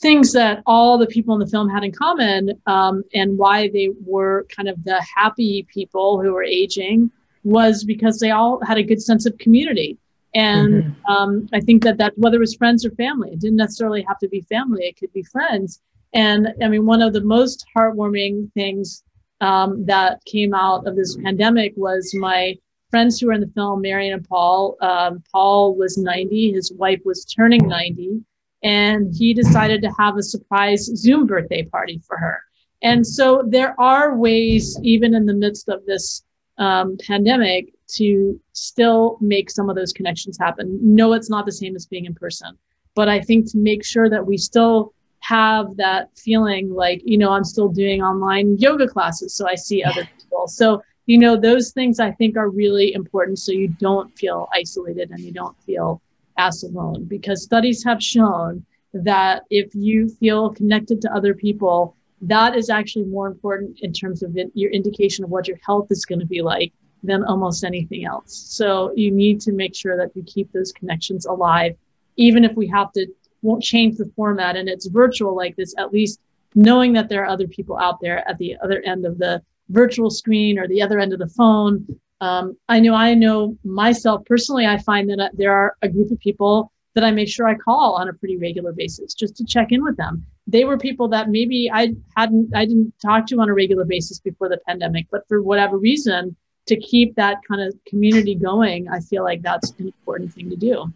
[0.00, 3.90] things that all the people in the film had in common um, and why they
[4.04, 7.10] were kind of the happy people who were aging
[7.44, 9.98] was because they all had a good sense of community.
[10.34, 11.12] And mm-hmm.
[11.12, 14.18] um, I think that that whether it was friends or family, it didn't necessarily have
[14.18, 15.80] to be family; it could be friends.
[16.12, 19.04] And I mean, one of the most heartwarming things
[19.40, 22.56] um, that came out of this pandemic was my
[22.90, 24.76] friends who were in the film, Marion and Paul.
[24.80, 28.20] Um, Paul was 90, his wife was turning 90,
[28.62, 32.40] and he decided to have a surprise Zoom birthday party for her.
[32.82, 36.22] And so there are ways, even in the midst of this
[36.58, 40.78] um, pandemic to still make some of those connections happen.
[40.82, 42.56] No, it's not the same as being in person,
[42.94, 47.30] but I think to make sure that we still have that feeling like, you know,
[47.30, 50.46] I'm still doing online yoga classes, so I see other people.
[50.48, 55.10] So, you know, those things I think are really important so you don't feel isolated
[55.10, 56.02] and you don't feel
[56.36, 62.56] as alone because studies have shown that if you feel connected to other people, that
[62.56, 66.18] is actually more important in terms of your indication of what your health is going
[66.18, 68.34] to be like than almost anything else.
[68.34, 71.76] So you need to make sure that you keep those connections alive,
[72.16, 73.06] even if we have to
[73.42, 76.20] won't change the format and it's virtual like this, at least
[76.54, 80.10] knowing that there are other people out there at the other end of the virtual
[80.10, 81.86] screen or the other end of the phone.
[82.20, 86.10] Um, I know I know myself personally, I find that uh, there are a group
[86.10, 89.44] of people that I make sure I call on a pretty regular basis just to
[89.44, 90.26] check in with them.
[90.48, 94.18] They were people that maybe I hadn't I didn't talk to on a regular basis
[94.18, 96.34] before the pandemic, but for whatever reason,
[96.66, 100.56] to keep that kind of community going, I feel like that's an important thing to
[100.56, 100.92] do.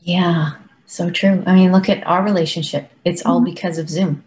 [0.00, 0.52] Yeah,
[0.86, 1.42] so true.
[1.46, 2.90] I mean, look at our relationship.
[3.04, 3.52] It's all mm-hmm.
[3.52, 4.24] because of Zoom.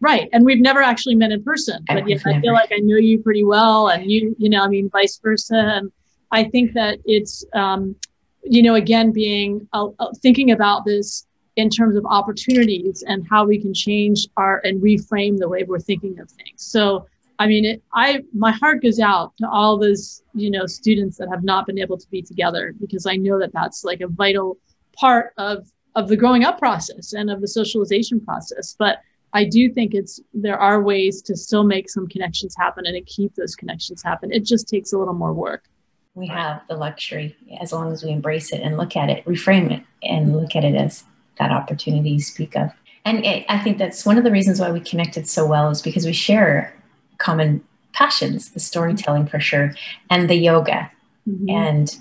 [0.00, 0.28] Right.
[0.32, 3.20] And we've never actually met in person, but yet I feel like I know you
[3.20, 5.56] pretty well and you, you know, I mean, vice versa.
[5.56, 5.92] And
[6.30, 7.96] I think that it's, um,
[8.42, 11.26] you know, again, being uh, uh, thinking about this
[11.56, 15.78] in terms of opportunities and how we can change our and reframe the way we're
[15.78, 16.56] thinking of things.
[16.56, 17.06] So,
[17.38, 21.28] I mean, it, I my heart goes out to all those you know students that
[21.28, 24.58] have not been able to be together because I know that that's like a vital
[24.96, 28.74] part of of the growing up process and of the socialization process.
[28.78, 28.98] But
[29.32, 33.02] I do think it's there are ways to still make some connections happen and to
[33.02, 34.32] keep those connections happen.
[34.32, 35.68] It just takes a little more work
[36.14, 39.72] we have the luxury as long as we embrace it and look at it reframe
[39.72, 41.04] it and look at it as
[41.38, 42.70] that opportunity you speak of.
[43.04, 45.82] And it, i think that's one of the reasons why we connected so well is
[45.82, 46.74] because we share
[47.18, 49.74] common passions the storytelling for sure
[50.10, 50.90] and the yoga.
[51.28, 51.50] Mm-hmm.
[51.50, 51.96] and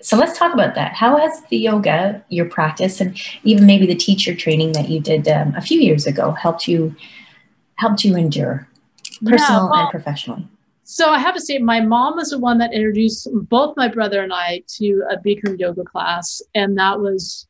[0.00, 0.92] so let's talk about that.
[0.92, 5.26] How has the yoga your practice and even maybe the teacher training that you did
[5.28, 6.94] um, a few years ago helped you
[7.76, 8.68] helped you endure
[9.24, 10.46] personal yeah, well, and professionally
[10.84, 14.22] so I have to say, my mom was the one that introduced both my brother
[14.22, 17.46] and I to a Bikram yoga class, and that was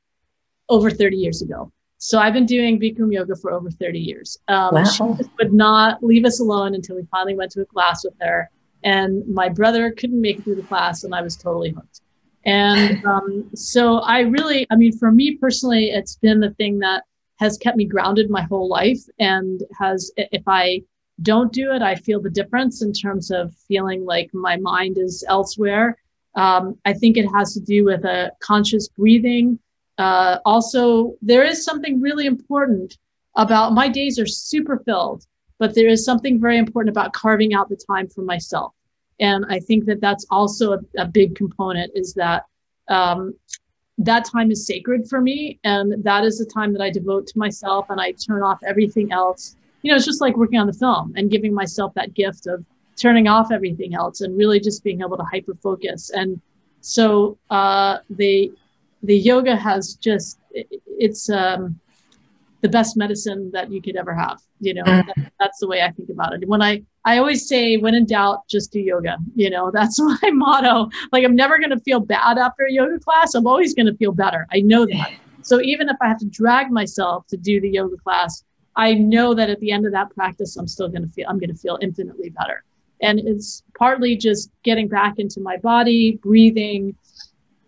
[0.68, 1.72] over 30 years ago.
[1.98, 4.36] So I've been doing Bikram yoga for over 30 years.
[4.48, 4.84] Um, wow.
[4.84, 5.02] She
[5.38, 8.50] would not leave us alone until we finally went to a class with her.
[8.82, 12.02] And my brother couldn't make it through the class, and I was totally hooked.
[12.44, 17.04] And um, so I really, I mean, for me personally, it's been the thing that
[17.38, 20.82] has kept me grounded my whole life and has, if I
[21.22, 25.24] don't do it, I feel the difference in terms of feeling like my mind is
[25.28, 25.96] elsewhere.
[26.34, 29.58] Um, I think it has to do with a conscious breathing.
[29.98, 32.98] Uh, also, there is something really important
[33.36, 35.24] about my days are super filled,
[35.58, 38.72] but there is something very important about carving out the time for myself.
[39.20, 42.46] And I think that that's also a, a big component is that
[42.88, 43.34] um,
[43.98, 45.60] that time is sacred for me.
[45.62, 49.12] And that is the time that I devote to myself and I turn off everything
[49.12, 52.46] else you know, it's just like working on the film and giving myself that gift
[52.46, 52.64] of
[52.96, 56.10] turning off everything else and really just being able to hyper focus.
[56.10, 56.40] And
[56.80, 58.50] so uh, the
[59.04, 61.78] the yoga has just it's um,
[62.62, 64.40] the best medicine that you could ever have.
[64.60, 65.06] You know, mm.
[65.06, 66.48] that, that's the way I think about it.
[66.48, 69.18] When I I always say, when in doubt, just do yoga.
[69.34, 70.88] You know, that's my motto.
[71.12, 73.34] Like I'm never going to feel bad after a yoga class.
[73.34, 74.46] I'm always going to feel better.
[74.52, 75.12] I know that.
[75.42, 78.44] So even if I have to drag myself to do the yoga class,
[78.76, 81.38] I know that at the end of that practice, I'm still going to feel, I'm
[81.38, 82.64] going to feel infinitely better.
[83.02, 86.96] And it's partly just getting back into my body, breathing,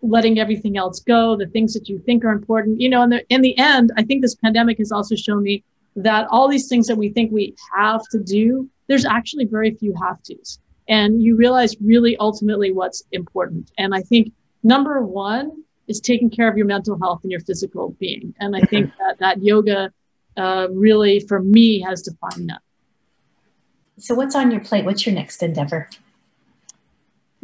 [0.09, 2.81] letting everything else go, the things that you think are important.
[2.81, 5.63] You know, the, in the end, I think this pandemic has also shown me
[5.95, 9.93] that all these things that we think we have to do, there's actually very few
[10.01, 10.59] have tos.
[10.87, 13.71] And you realize really ultimately what's important.
[13.77, 14.31] And I think
[14.63, 18.33] number one is taking care of your mental health and your physical being.
[18.39, 19.91] And I think that that yoga
[20.37, 22.61] uh, really, for me, has defined that.
[23.97, 24.85] So, what's on your plate?
[24.85, 25.89] What's your next endeavor?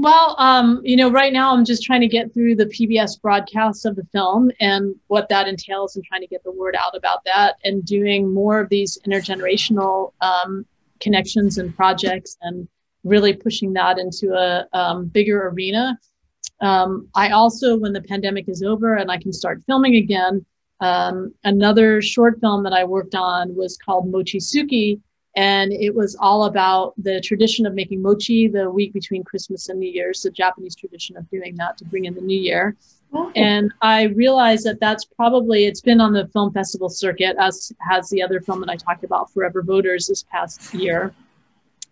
[0.03, 3.85] Well, um, you know, right now I'm just trying to get through the PBS broadcast
[3.85, 7.19] of the film and what that entails and trying to get the word out about
[7.23, 10.65] that and doing more of these intergenerational um,
[10.99, 12.67] connections and projects and
[13.05, 15.97] really pushing that into a um, bigger arena.
[16.59, 20.45] Um, I also, when the pandemic is over and I can start filming again,
[20.81, 24.99] um, another short film that I worked on was called Mochitsuki,
[25.35, 29.79] and it was all about the tradition of making mochi the week between Christmas and
[29.79, 32.75] New Year's, the Japanese tradition of doing that to bring in the new year.
[33.13, 33.31] Oh.
[33.35, 38.09] And I realized that that's probably it's been on the film festival circuit as has
[38.09, 41.13] the other film that I talked about, Forever Voters, this past year.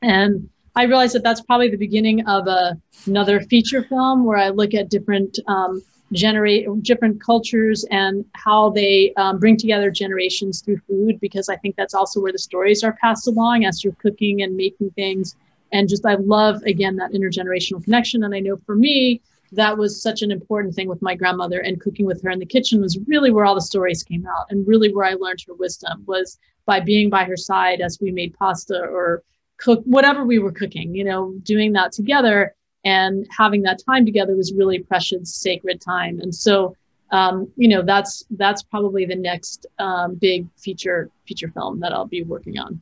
[0.02, 4.50] And I realized that that's probably the beginning of a, another feature film where I
[4.50, 10.78] look at different um, generate different cultures and how they um, bring together generations through
[10.88, 14.41] food because i think that's also where the stories are passed along as you're cooking
[14.41, 15.36] and making things.
[15.74, 18.24] And just i love again that intergenerational connection.
[18.24, 19.22] And i know for me
[19.53, 22.45] that was such an important thing with my grandmother and cooking with her in the
[22.45, 25.53] kitchen was really where all the stories came out and really where i learned her
[25.53, 29.24] wisdom was by being by her side as we made pasta or
[29.57, 34.36] cook whatever we were cooking you know doing that together and having that time together
[34.36, 36.76] was really precious sacred time and so
[37.12, 42.06] um, you know, that's that's probably the next um, big feature feature film that I'll
[42.06, 42.82] be working on.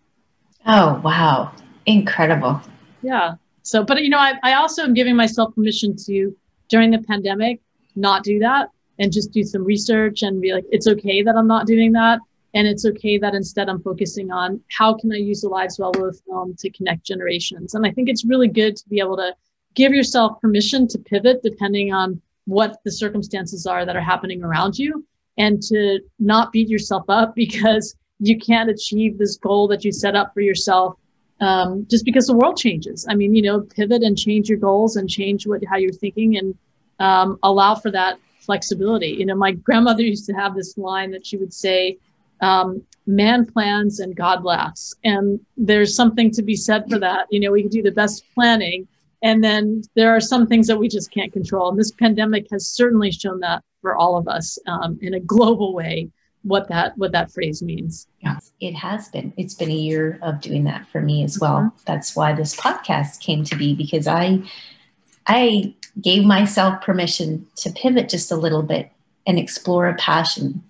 [0.66, 1.52] Oh wow,
[1.86, 2.62] incredible!
[3.02, 3.34] Yeah.
[3.64, 6.36] So, but you know, I, I also am giving myself permission to
[6.70, 7.60] during the pandemic
[7.96, 8.70] not do that
[9.00, 12.20] and just do some research and be like, it's okay that I'm not doing that.
[12.54, 15.90] And it's okay that instead I'm focusing on how can I use the lives well
[15.90, 17.76] of the film to connect generations.
[17.76, 19.34] And I think it's really good to be able to
[19.80, 24.78] give yourself permission to pivot depending on what the circumstances are that are happening around
[24.78, 25.06] you
[25.38, 30.16] and to not beat yourself up because you can't achieve this goal that you set
[30.18, 30.96] up for yourself
[31.40, 33.08] um, just because the world changes.
[33.10, 36.38] I mean, you know, pivot and change your goals and change what how you're thinking
[36.38, 36.54] and
[37.00, 39.08] um, allow for that flexibility.
[39.08, 41.98] You know, my grandmother used to have this line that she would say,
[42.42, 47.28] um, "Man plans and God laughs," and there's something to be said for that.
[47.32, 48.86] You know, we can do the best planning,
[49.22, 51.70] and then there are some things that we just can't control.
[51.70, 55.74] And this pandemic has certainly shown that for all of us um, in a global
[55.74, 56.10] way
[56.44, 58.08] what that what that phrase means.
[58.22, 59.34] Yes, it has been.
[59.38, 61.58] It's been a year of doing that for me as well.
[61.58, 61.78] Mm-hmm.
[61.86, 64.42] That's why this podcast came to be because I
[65.28, 68.92] I gave myself permission to pivot just a little bit
[69.28, 70.64] and explore a passion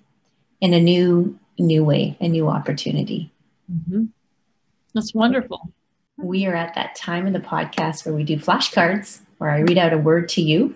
[0.60, 3.32] in a new new way, a new opportunity.
[3.72, 4.06] Mm-hmm.
[4.96, 5.72] That's wonderful.
[6.22, 9.78] We are at that time in the podcast where we do flashcards, where I read
[9.78, 10.76] out a word to you,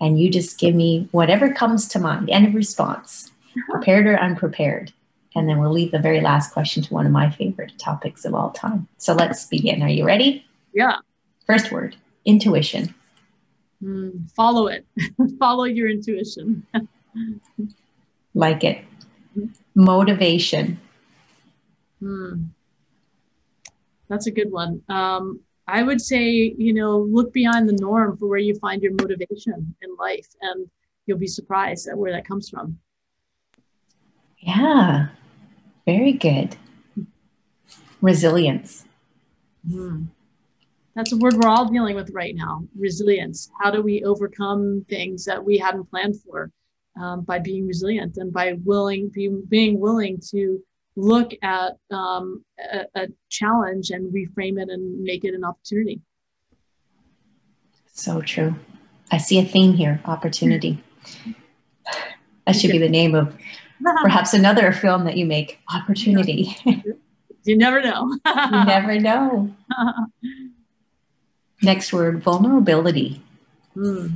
[0.00, 3.32] and you just give me whatever comes to mind, any response
[3.68, 4.92] prepared or unprepared.
[5.34, 8.34] And then we'll leave the very last question to one of my favorite topics of
[8.34, 8.86] all time.
[8.98, 9.82] So let's begin.
[9.82, 10.46] Are you ready?
[10.72, 10.98] Yeah.
[11.46, 12.94] First word intuition.
[13.82, 14.86] Mm, follow it.
[15.38, 16.64] follow your intuition.
[18.34, 18.84] like it.
[19.74, 20.78] Motivation.
[21.98, 22.44] Hmm.
[24.10, 24.82] That's a good one.
[24.88, 28.92] Um, I would say, you know, look beyond the norm for where you find your
[28.92, 30.68] motivation in life, and
[31.06, 32.78] you'll be surprised at where that comes from.
[34.40, 35.08] Yeah,
[35.86, 36.56] very good.
[38.02, 38.84] Resilience.
[39.68, 40.08] Mm.
[40.96, 42.64] That's a word we're all dealing with right now.
[42.76, 43.48] Resilience.
[43.60, 46.50] How do we overcome things that we hadn't planned for
[47.00, 50.60] um, by being resilient and by willing, being, being willing to
[51.00, 56.00] look at um, a, a challenge and reframe it and make it an opportunity.
[57.92, 58.54] So true.
[59.10, 60.82] I see a theme here opportunity.
[62.46, 63.32] That should be the name of
[64.02, 66.56] perhaps another film that you make opportunity
[67.44, 69.54] you never know you never know
[71.62, 73.22] next word vulnerability
[73.74, 74.08] hmm.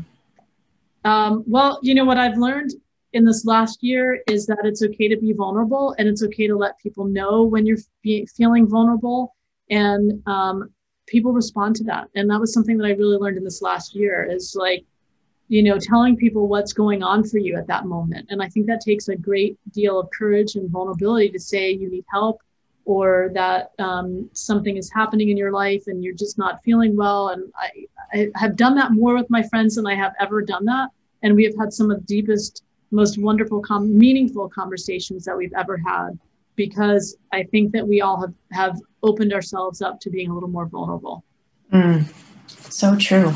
[1.05, 2.73] um, well you know what i've learned
[3.15, 6.57] in this last year is that it's okay to be vulnerable and it's okay to
[6.57, 9.35] let people know when you're fe- feeling vulnerable
[9.71, 10.71] and um,
[11.07, 13.95] people respond to that and that was something that i really learned in this last
[13.95, 14.85] year is like
[15.49, 18.27] you know, telling people what's going on for you at that moment.
[18.31, 21.91] And I think that takes a great deal of courage and vulnerability to say you
[21.91, 22.41] need help
[22.87, 27.29] or that um, something is happening in your life and you're just not feeling well.
[27.29, 27.71] And I,
[28.13, 30.91] I have done that more with my friends than I have ever done that.
[31.23, 32.63] And we have had some of the deepest,
[32.95, 36.19] most wonderful, com- meaningful conversations that we've ever had
[36.57, 40.49] because I think that we all have, have opened ourselves up to being a little
[40.49, 41.25] more vulnerable.
[41.73, 42.07] Mm,
[42.49, 43.35] so true.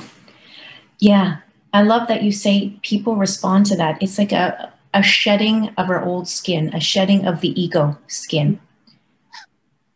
[1.01, 1.39] Yeah,
[1.73, 4.01] I love that you say people respond to that.
[4.03, 8.61] It's like a, a shedding of our old skin, a shedding of the ego skin.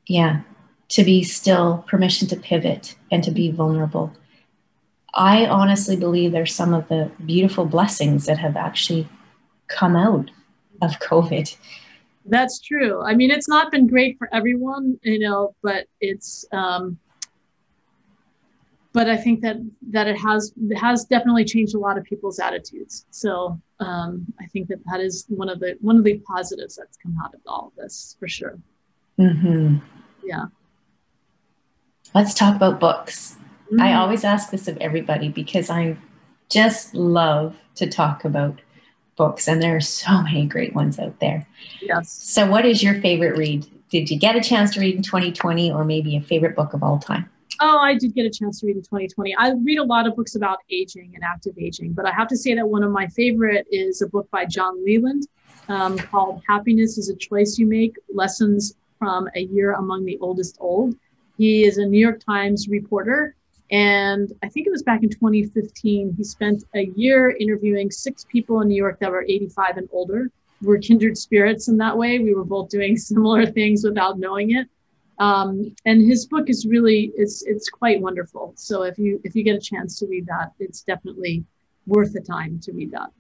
[0.06, 0.40] Yeah,
[0.90, 4.12] to be still, permission to pivot and to be vulnerable.
[5.14, 9.08] I honestly believe there's some of the beautiful blessings that have actually
[9.72, 10.30] come out
[10.80, 11.56] of COVID.
[12.26, 13.02] That's true.
[13.02, 16.98] I mean, it's not been great for everyone, you know, but it's um,
[18.92, 19.56] but I think that
[19.90, 23.06] that it has it has definitely changed a lot of people's attitudes.
[23.10, 26.96] So um, I think that that is one of the one of the positives that's
[26.96, 28.58] come out of all of this for sure.
[29.18, 29.78] Mm-hmm.
[30.24, 30.46] Yeah.
[32.14, 33.36] Let's talk about books.
[33.66, 33.80] Mm-hmm.
[33.80, 35.96] I always ask this of everybody because I
[36.50, 38.60] just love to talk about
[39.16, 41.46] books, and there are so many great ones out there.
[41.80, 42.10] Yes.
[42.10, 43.66] So, what is your favorite read?
[43.90, 46.82] Did you get a chance to read in 2020, or maybe a favorite book of
[46.82, 47.28] all time?
[47.60, 49.36] Oh, I did get a chance to read in 2020.
[49.36, 52.36] I read a lot of books about aging and active aging, but I have to
[52.36, 55.28] say that one of my favorite is a book by John Leland
[55.68, 60.56] um, called Happiness is a Choice You Make Lessons from a Year Among the Oldest
[60.60, 60.94] Old.
[61.38, 63.34] He is a New York Times reporter.
[63.72, 68.60] And I think it was back in 2015, he spent a year interviewing six people
[68.60, 70.30] in New York that were 85 and older.
[70.60, 72.18] We're kindred spirits in that way.
[72.18, 74.68] We were both doing similar things without knowing it.
[75.18, 78.52] Um, and his book is really it's it's quite wonderful.
[78.56, 81.44] So if you if you get a chance to read that, it's definitely
[81.86, 83.10] worth the time to read that.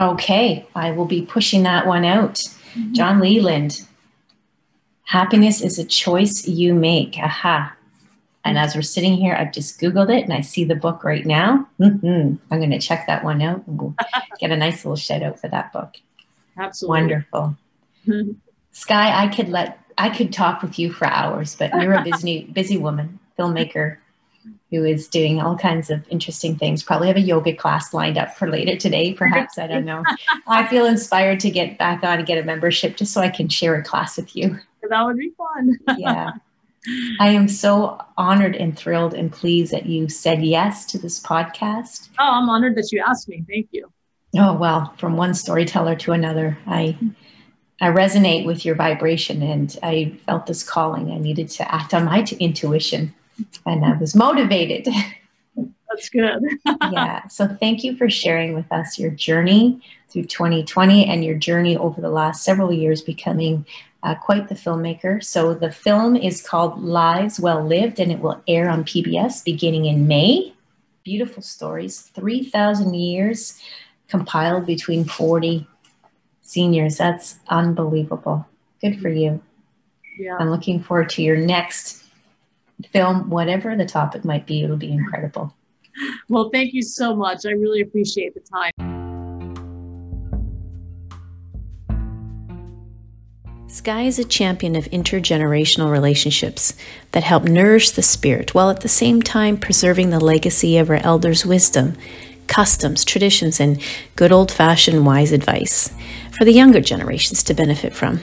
[0.00, 2.34] Okay, I will be pushing that one out.
[2.34, 2.92] Mm-hmm.
[2.92, 3.86] John Leland.
[5.02, 7.18] Happiness is a choice you make.
[7.18, 7.74] Aha.
[8.44, 11.26] And as we're sitting here, I've just Googled it and I see the book right
[11.26, 11.68] now.
[11.78, 12.36] Mm-hmm.
[12.50, 13.94] I'm going to check that one out and we'll
[14.40, 15.96] get a nice little shout out for that book.
[16.58, 17.00] Absolutely.
[17.00, 17.56] Wonderful.
[18.06, 18.32] Mm-hmm.
[18.72, 22.44] Sky, I could let I could talk with you for hours, but you're a busy
[22.52, 23.98] busy woman, filmmaker
[24.70, 26.82] who is doing all kinds of interesting things.
[26.82, 29.58] Probably have a yoga class lined up for later today, perhaps.
[29.58, 30.04] I don't know.
[30.46, 33.48] I feel inspired to get back on and get a membership just so I can
[33.48, 34.58] share a class with you.
[34.88, 35.76] That would be fun.
[35.98, 36.30] yeah.
[37.18, 42.08] I am so honored and thrilled and pleased that you said yes to this podcast.
[42.18, 43.44] Oh, I'm honored that you asked me.
[43.48, 43.92] Thank you.
[44.36, 46.96] Oh, well, from one storyteller to another, I
[47.82, 51.10] I resonate with your vibration and I felt this calling.
[51.10, 53.14] I needed to act on my t- intuition
[53.64, 54.86] and I was motivated.
[55.88, 56.42] That's good.
[56.92, 57.26] yeah.
[57.28, 62.00] So thank you for sharing with us your journey through 2020 and your journey over
[62.00, 63.66] the last several years becoming
[64.02, 65.22] uh, quite the filmmaker.
[65.22, 69.86] So the film is called Lives Well Lived and it will air on PBS beginning
[69.86, 70.54] in May.
[71.04, 73.60] Beautiful stories, 3,000 years
[74.08, 75.66] compiled between 40
[76.42, 76.98] seniors.
[76.98, 78.46] That's unbelievable.
[78.80, 79.42] Good for you.
[80.18, 80.36] Yeah.
[80.38, 82.04] I'm looking forward to your next
[82.92, 84.62] film, whatever the topic might be.
[84.62, 85.54] It'll be incredible.
[86.28, 87.46] Well, thank you so much.
[87.46, 88.69] I really appreciate the time.
[93.70, 96.74] Sky is a champion of intergenerational relationships
[97.12, 100.96] that help nourish the spirit while at the same time preserving the legacy of our
[100.96, 101.96] elders' wisdom
[102.48, 103.80] customs, traditions, and
[104.16, 105.94] good old fashioned wise advice
[106.36, 108.20] for the younger generations to benefit from.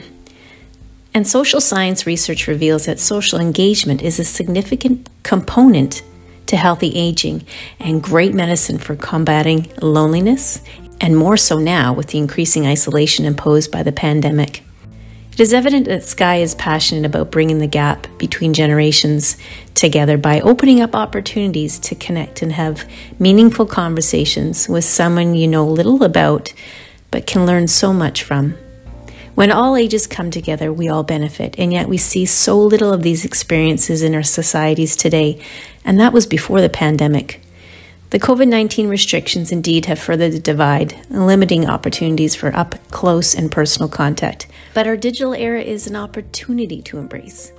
[1.14, 6.02] And social science research reveals that social engagement is a significant component
[6.44, 7.46] to healthy aging
[7.80, 10.60] and great medicine for combating loneliness,
[11.00, 14.62] and more so now with the increasing isolation imposed by the pandemic.
[15.38, 19.36] It is evident that Sky is passionate about bringing the gap between generations
[19.72, 22.84] together by opening up opportunities to connect and have
[23.20, 26.52] meaningful conversations with someone you know little about
[27.12, 28.56] but can learn so much from.
[29.36, 33.04] When all ages come together, we all benefit, and yet we see so little of
[33.04, 35.40] these experiences in our societies today,
[35.84, 37.40] and that was before the pandemic.
[38.10, 43.52] The COVID 19 restrictions indeed have furthered the divide, limiting opportunities for up close and
[43.52, 44.47] personal contact.
[44.74, 47.52] But our digital era is an opportunity to embrace.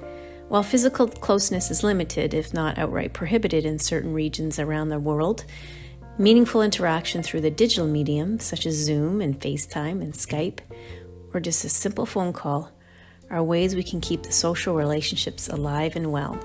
[0.47, 5.45] While physical closeness is limited, if not outright prohibited, in certain regions around the world,
[6.17, 10.59] meaningful interaction through the digital medium, such as Zoom and FaceTime and Skype,
[11.33, 12.71] or just a simple phone call,
[13.29, 16.39] are ways we can keep the social relationships alive and well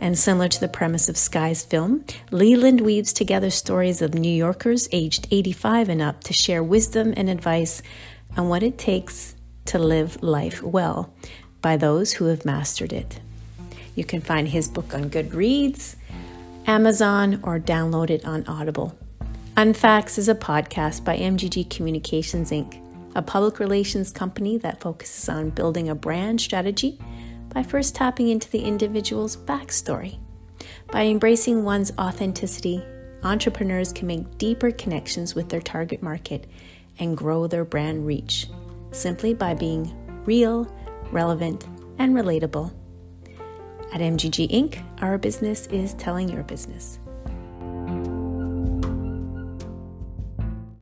[0.00, 4.86] And similar to the premise of Sky's film, Leland weaves together stories of New Yorkers
[4.92, 7.82] aged 85 and up to share wisdom and advice
[8.36, 9.34] on what it takes
[9.64, 11.12] to live life well
[11.62, 13.18] by those who have mastered it.
[13.96, 15.96] You can find his book on Goodreads,
[16.66, 18.96] Amazon, or download it on Audible.
[19.56, 22.85] Unfacts is a podcast by MGG Communications Inc.,
[23.16, 27.00] a public relations company that focuses on building a brand strategy
[27.48, 30.18] by first tapping into the individual's backstory.
[30.92, 32.84] By embracing one's authenticity,
[33.22, 36.46] entrepreneurs can make deeper connections with their target market
[36.98, 38.48] and grow their brand reach
[38.92, 39.94] simply by being
[40.26, 40.70] real,
[41.10, 41.66] relevant,
[41.98, 42.70] and relatable.
[43.94, 46.98] At MGG Inc., our business is telling your business.